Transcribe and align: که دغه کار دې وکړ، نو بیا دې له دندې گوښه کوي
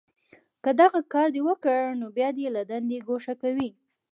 که 0.63 0.71
دغه 0.81 0.99
کار 1.13 1.27
دې 1.35 1.41
وکړ، 1.47 1.79
نو 1.99 2.07
بیا 2.17 2.29
دې 2.37 2.47
له 2.55 2.61
دندې 2.71 2.97
گوښه 3.07 3.33
کوي 3.41 3.69